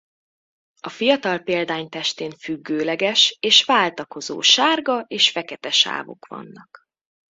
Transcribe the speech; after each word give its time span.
A 0.79 0.89
fiatal 0.89 1.39
példány 1.39 1.89
testén 1.89 2.31
függőleges 2.31 3.37
és 3.39 3.63
váltakozó 3.65 4.41
sárga 4.41 5.01
és 5.07 5.29
fekete 5.31 5.71
sávok 5.71 6.25
vannak. 6.27 6.87